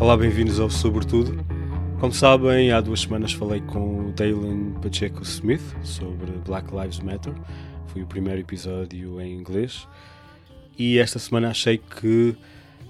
Olá, 0.00 0.16
bem-vindos 0.16 0.58
ao 0.58 0.70
Sobretudo. 0.70 1.44
Como 2.00 2.10
sabem, 2.10 2.72
há 2.72 2.80
duas 2.80 3.02
semanas 3.02 3.34
falei 3.34 3.60
com 3.60 4.06
o 4.06 4.12
Dalen 4.12 4.72
Pacheco 4.80 5.22
Smith 5.22 5.60
sobre 5.84 6.32
Black 6.46 6.74
Lives 6.74 7.00
Matter. 7.00 7.34
Foi 7.88 8.00
o 8.02 8.06
primeiro 8.06 8.40
episódio 8.40 9.20
em 9.20 9.34
inglês. 9.34 9.86
E 10.78 10.98
esta 10.98 11.18
semana 11.18 11.50
achei 11.50 11.76
que 11.76 12.34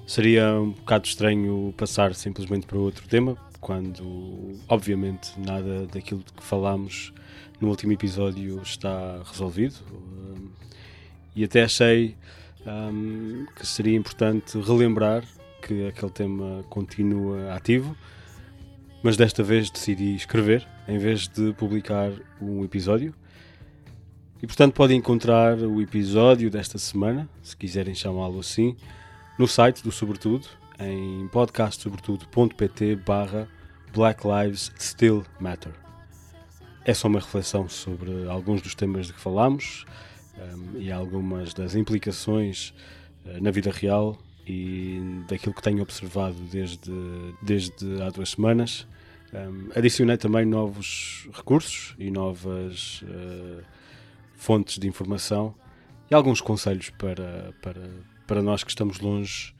seria 0.06 0.52
um 0.60 0.70
bocado 0.70 1.08
estranho 1.08 1.74
passar 1.76 2.14
simplesmente 2.14 2.64
para 2.64 2.78
outro 2.78 3.08
tema, 3.08 3.36
quando, 3.60 4.52
obviamente, 4.68 5.32
nada 5.36 5.88
daquilo 5.88 6.22
que 6.22 6.44
falámos 6.44 7.12
no 7.60 7.70
último 7.70 7.92
episódio 7.92 8.62
está 8.62 9.20
resolvido. 9.28 9.74
E 11.34 11.42
até 11.42 11.64
achei 11.64 12.14
um, 12.64 13.46
que 13.56 13.66
seria 13.66 13.96
importante 13.96 14.56
relembrar 14.60 15.24
que 15.60 15.86
aquele 15.86 16.12
tema 16.12 16.64
continua 16.68 17.54
ativo, 17.54 17.96
mas 19.02 19.16
desta 19.16 19.42
vez 19.42 19.70
decidi 19.70 20.14
escrever 20.14 20.66
em 20.88 20.98
vez 20.98 21.28
de 21.28 21.52
publicar 21.54 22.12
um 22.40 22.64
episódio. 22.64 23.14
E 24.42 24.46
portanto 24.46 24.74
podem 24.74 24.98
encontrar 24.98 25.58
o 25.58 25.80
episódio 25.80 26.50
desta 26.50 26.78
semana, 26.78 27.28
se 27.42 27.56
quiserem 27.56 27.94
chamá-lo 27.94 28.40
assim, 28.40 28.76
no 29.38 29.46
site 29.46 29.82
do 29.82 29.92
Sobretudo, 29.92 30.46
em 30.78 31.28
podcastsobretudo.pt 31.28 32.96
barra 32.96 33.46
Black 33.92 34.22
Lives 34.26 34.72
Still 34.78 35.24
Matter. 35.38 35.72
É 36.84 36.94
só 36.94 37.08
uma 37.08 37.20
reflexão 37.20 37.68
sobre 37.68 38.26
alguns 38.28 38.62
dos 38.62 38.74
temas 38.74 39.06
de 39.06 39.12
que 39.12 39.20
falámos 39.20 39.84
um, 40.38 40.80
e 40.80 40.90
algumas 40.90 41.52
das 41.52 41.74
implicações 41.74 42.72
uh, 43.26 43.42
na 43.42 43.50
vida 43.50 43.70
real 43.70 44.18
e 44.46 45.00
daquilo 45.28 45.54
que 45.54 45.62
tenho 45.62 45.82
observado 45.82 46.36
desde, 46.50 46.92
desde 47.42 48.02
há 48.02 48.10
duas 48.10 48.30
semanas. 48.30 48.86
Um, 49.32 49.68
adicionei 49.76 50.16
também 50.16 50.44
novos 50.44 51.28
recursos 51.32 51.94
e 51.98 52.10
novas 52.10 53.02
uh, 53.02 53.62
fontes 54.34 54.78
de 54.78 54.88
informação 54.88 55.54
e 56.10 56.14
alguns 56.14 56.40
conselhos 56.40 56.90
para, 56.90 57.54
para, 57.62 57.90
para 58.26 58.42
nós 58.42 58.64
que 58.64 58.70
estamos 58.70 58.98
longe, 58.98 59.54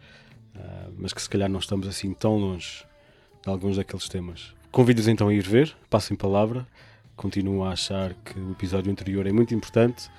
uh, 0.56 0.92
mas 0.98 1.12
que 1.12 1.22
se 1.22 1.30
calhar 1.30 1.48
não 1.48 1.60
estamos 1.60 1.86
assim 1.86 2.12
tão 2.12 2.36
longe 2.36 2.84
de 3.42 3.48
alguns 3.48 3.76
daqueles 3.76 4.08
temas. 4.08 4.54
Convido-os 4.72 5.08
então 5.08 5.28
a 5.28 5.34
ir 5.34 5.46
ver, 5.46 5.76
passem 5.88 6.16
palavra. 6.16 6.66
Continuo 7.14 7.64
a 7.64 7.72
achar 7.72 8.14
que 8.14 8.38
o 8.38 8.52
episódio 8.52 8.90
anterior 8.90 9.26
é 9.26 9.32
muito 9.32 9.54
importante 9.54 10.10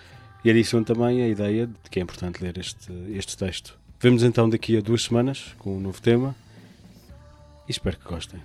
e 0.43 0.49
adiciono 0.49 0.85
também 0.85 1.21
a 1.23 1.27
ideia 1.27 1.67
de 1.67 1.89
que 1.89 1.99
é 1.99 2.03
importante 2.03 2.43
ler 2.43 2.57
este, 2.57 2.91
este 3.09 3.35
texto. 3.37 3.80
Vemos 4.01 4.23
então 4.23 4.49
daqui 4.49 4.75
a 4.75 4.81
duas 4.81 5.03
semanas 5.03 5.55
com 5.59 5.77
um 5.77 5.79
novo 5.79 6.01
tema 6.01 6.35
e 7.67 7.71
espero 7.71 7.97
que 7.97 8.05
gostem. 8.05 8.41